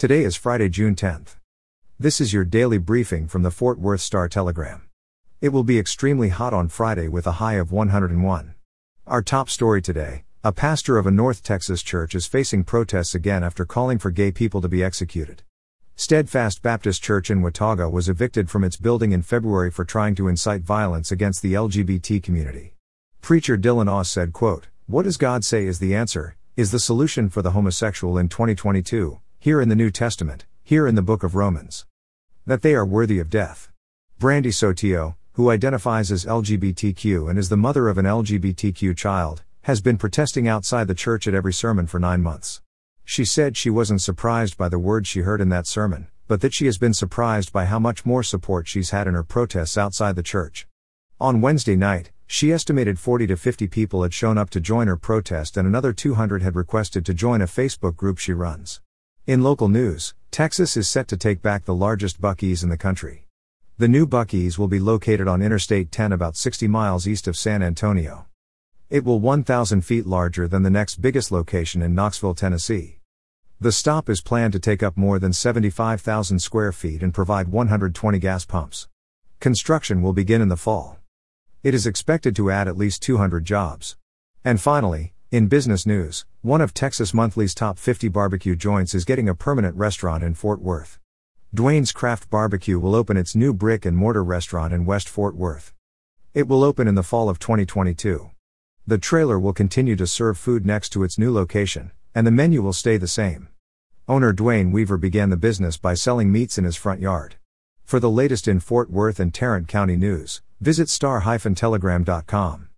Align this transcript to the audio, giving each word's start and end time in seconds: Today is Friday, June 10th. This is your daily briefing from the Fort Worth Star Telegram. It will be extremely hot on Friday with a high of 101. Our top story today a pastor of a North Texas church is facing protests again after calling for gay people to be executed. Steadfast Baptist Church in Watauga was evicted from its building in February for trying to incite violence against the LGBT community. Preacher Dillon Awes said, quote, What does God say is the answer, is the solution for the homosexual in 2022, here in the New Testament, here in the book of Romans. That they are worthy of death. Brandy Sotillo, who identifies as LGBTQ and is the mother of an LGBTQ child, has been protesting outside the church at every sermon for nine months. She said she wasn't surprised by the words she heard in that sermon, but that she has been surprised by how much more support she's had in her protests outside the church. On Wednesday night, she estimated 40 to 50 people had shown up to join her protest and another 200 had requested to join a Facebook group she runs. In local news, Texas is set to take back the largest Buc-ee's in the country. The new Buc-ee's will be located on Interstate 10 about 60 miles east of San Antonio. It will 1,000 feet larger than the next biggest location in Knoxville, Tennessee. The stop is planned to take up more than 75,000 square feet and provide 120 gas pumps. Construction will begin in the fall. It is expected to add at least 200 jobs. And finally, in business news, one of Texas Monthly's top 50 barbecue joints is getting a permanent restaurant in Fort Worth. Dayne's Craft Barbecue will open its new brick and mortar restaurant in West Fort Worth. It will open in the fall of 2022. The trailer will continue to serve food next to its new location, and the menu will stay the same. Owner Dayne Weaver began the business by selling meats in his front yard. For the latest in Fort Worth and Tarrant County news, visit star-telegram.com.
Today 0.00 0.24
is 0.24 0.34
Friday, 0.34 0.70
June 0.70 0.94
10th. 0.94 1.36
This 1.98 2.22
is 2.22 2.32
your 2.32 2.46
daily 2.46 2.78
briefing 2.78 3.28
from 3.28 3.42
the 3.42 3.50
Fort 3.50 3.78
Worth 3.78 4.00
Star 4.00 4.30
Telegram. 4.30 4.88
It 5.42 5.50
will 5.50 5.62
be 5.62 5.78
extremely 5.78 6.30
hot 6.30 6.54
on 6.54 6.68
Friday 6.68 7.06
with 7.06 7.26
a 7.26 7.32
high 7.32 7.56
of 7.56 7.70
101. 7.70 8.54
Our 9.06 9.20
top 9.20 9.50
story 9.50 9.82
today 9.82 10.24
a 10.42 10.52
pastor 10.52 10.96
of 10.96 11.06
a 11.06 11.10
North 11.10 11.42
Texas 11.42 11.82
church 11.82 12.14
is 12.14 12.26
facing 12.26 12.64
protests 12.64 13.14
again 13.14 13.44
after 13.44 13.66
calling 13.66 13.98
for 13.98 14.10
gay 14.10 14.32
people 14.32 14.62
to 14.62 14.70
be 14.70 14.82
executed. 14.82 15.42
Steadfast 15.96 16.62
Baptist 16.62 17.02
Church 17.02 17.30
in 17.30 17.42
Watauga 17.42 17.90
was 17.90 18.08
evicted 18.08 18.48
from 18.48 18.64
its 18.64 18.78
building 18.78 19.12
in 19.12 19.20
February 19.20 19.70
for 19.70 19.84
trying 19.84 20.14
to 20.14 20.28
incite 20.28 20.62
violence 20.62 21.12
against 21.12 21.42
the 21.42 21.52
LGBT 21.52 22.22
community. 22.22 22.72
Preacher 23.20 23.58
Dillon 23.58 23.86
Awes 23.86 24.08
said, 24.08 24.32
quote, 24.32 24.68
What 24.86 25.02
does 25.02 25.18
God 25.18 25.44
say 25.44 25.66
is 25.66 25.78
the 25.78 25.94
answer, 25.94 26.36
is 26.56 26.70
the 26.70 26.80
solution 26.80 27.28
for 27.28 27.42
the 27.42 27.50
homosexual 27.50 28.16
in 28.16 28.30
2022, 28.30 29.20
here 29.42 29.62
in 29.62 29.70
the 29.70 29.74
New 29.74 29.90
Testament, 29.90 30.44
here 30.62 30.86
in 30.86 30.96
the 30.96 31.00
book 31.00 31.22
of 31.22 31.34
Romans. 31.34 31.86
That 32.44 32.60
they 32.60 32.74
are 32.74 32.84
worthy 32.84 33.18
of 33.18 33.30
death. 33.30 33.72
Brandy 34.18 34.50
Sotillo, 34.50 35.16
who 35.32 35.48
identifies 35.48 36.12
as 36.12 36.26
LGBTQ 36.26 37.30
and 37.30 37.38
is 37.38 37.48
the 37.48 37.56
mother 37.56 37.88
of 37.88 37.96
an 37.96 38.04
LGBTQ 38.04 38.94
child, 38.94 39.42
has 39.62 39.80
been 39.80 39.96
protesting 39.96 40.46
outside 40.46 40.88
the 40.88 40.94
church 40.94 41.26
at 41.26 41.32
every 41.32 41.54
sermon 41.54 41.86
for 41.86 41.98
nine 41.98 42.20
months. 42.20 42.60
She 43.02 43.24
said 43.24 43.56
she 43.56 43.70
wasn't 43.70 44.02
surprised 44.02 44.58
by 44.58 44.68
the 44.68 44.78
words 44.78 45.08
she 45.08 45.20
heard 45.20 45.40
in 45.40 45.48
that 45.48 45.66
sermon, 45.66 46.08
but 46.28 46.42
that 46.42 46.52
she 46.52 46.66
has 46.66 46.76
been 46.76 46.92
surprised 46.92 47.50
by 47.50 47.64
how 47.64 47.78
much 47.78 48.04
more 48.04 48.22
support 48.22 48.68
she's 48.68 48.90
had 48.90 49.06
in 49.06 49.14
her 49.14 49.24
protests 49.24 49.78
outside 49.78 50.16
the 50.16 50.22
church. 50.22 50.68
On 51.18 51.40
Wednesday 51.40 51.76
night, 51.76 52.12
she 52.26 52.52
estimated 52.52 52.98
40 52.98 53.28
to 53.28 53.38
50 53.38 53.68
people 53.68 54.02
had 54.02 54.12
shown 54.12 54.36
up 54.36 54.50
to 54.50 54.60
join 54.60 54.86
her 54.86 54.98
protest 54.98 55.56
and 55.56 55.66
another 55.66 55.94
200 55.94 56.42
had 56.42 56.56
requested 56.56 57.06
to 57.06 57.14
join 57.14 57.40
a 57.40 57.46
Facebook 57.46 57.96
group 57.96 58.18
she 58.18 58.34
runs. 58.34 58.82
In 59.30 59.44
local 59.44 59.68
news, 59.68 60.12
Texas 60.32 60.76
is 60.76 60.88
set 60.88 61.06
to 61.06 61.16
take 61.16 61.40
back 61.40 61.64
the 61.64 61.72
largest 61.72 62.20
Buc-ee's 62.20 62.64
in 62.64 62.68
the 62.68 62.76
country. 62.76 63.28
The 63.78 63.86
new 63.86 64.04
Buc-ee's 64.04 64.58
will 64.58 64.66
be 64.66 64.80
located 64.80 65.28
on 65.28 65.40
Interstate 65.40 65.92
10 65.92 66.10
about 66.10 66.36
60 66.36 66.66
miles 66.66 67.06
east 67.06 67.28
of 67.28 67.36
San 67.36 67.62
Antonio. 67.62 68.26
It 68.88 69.04
will 69.04 69.20
1,000 69.20 69.82
feet 69.82 70.04
larger 70.04 70.48
than 70.48 70.64
the 70.64 70.68
next 70.68 71.00
biggest 71.00 71.30
location 71.30 71.80
in 71.80 71.94
Knoxville, 71.94 72.34
Tennessee. 72.34 72.98
The 73.60 73.70
stop 73.70 74.08
is 74.08 74.20
planned 74.20 74.52
to 74.54 74.58
take 74.58 74.82
up 74.82 74.96
more 74.96 75.20
than 75.20 75.32
75,000 75.32 76.40
square 76.40 76.72
feet 76.72 77.00
and 77.00 77.14
provide 77.14 77.46
120 77.46 78.18
gas 78.18 78.44
pumps. 78.44 78.88
Construction 79.38 80.02
will 80.02 80.12
begin 80.12 80.42
in 80.42 80.48
the 80.48 80.56
fall. 80.56 80.98
It 81.62 81.72
is 81.72 81.86
expected 81.86 82.34
to 82.34 82.50
add 82.50 82.66
at 82.66 82.76
least 82.76 83.00
200 83.02 83.44
jobs. 83.44 83.96
And 84.44 84.60
finally, 84.60 85.12
in 85.30 85.46
business 85.46 85.86
news, 85.86 86.24
one 86.42 86.60
of 86.60 86.74
Texas 86.74 87.14
Monthly's 87.14 87.54
top 87.54 87.78
50 87.78 88.08
barbecue 88.08 88.56
joints 88.56 88.96
is 88.96 89.04
getting 89.04 89.28
a 89.28 89.34
permanent 89.34 89.76
restaurant 89.76 90.24
in 90.24 90.34
Fort 90.34 90.60
Worth. 90.60 90.98
Dayne's 91.54 91.92
Craft 91.92 92.28
Barbecue 92.30 92.80
will 92.80 92.96
open 92.96 93.16
its 93.16 93.36
new 93.36 93.54
brick 93.54 93.86
and 93.86 93.96
mortar 93.96 94.24
restaurant 94.24 94.72
in 94.72 94.84
West 94.84 95.08
Fort 95.08 95.36
Worth. 95.36 95.72
It 96.34 96.48
will 96.48 96.64
open 96.64 96.88
in 96.88 96.96
the 96.96 97.04
fall 97.04 97.28
of 97.28 97.38
2022. 97.38 98.32
The 98.88 98.98
trailer 98.98 99.38
will 99.38 99.52
continue 99.52 99.94
to 99.94 100.06
serve 100.06 100.36
food 100.36 100.66
next 100.66 100.88
to 100.90 101.04
its 101.04 101.16
new 101.16 101.32
location, 101.32 101.92
and 102.12 102.26
the 102.26 102.32
menu 102.32 102.60
will 102.60 102.72
stay 102.72 102.96
the 102.96 103.06
same. 103.06 103.50
Owner 104.08 104.32
Dayne 104.32 104.72
Weaver 104.72 104.96
began 104.96 105.30
the 105.30 105.36
business 105.36 105.76
by 105.76 105.94
selling 105.94 106.32
meats 106.32 106.58
in 106.58 106.64
his 106.64 106.74
front 106.74 107.00
yard. 107.00 107.36
For 107.84 108.00
the 108.00 108.10
latest 108.10 108.48
in 108.48 108.58
Fort 108.58 108.90
Worth 108.90 109.20
and 109.20 109.32
Tarrant 109.32 109.68
County 109.68 109.94
news, 109.94 110.42
visit 110.60 110.88
star-telegram.com. 110.88 112.69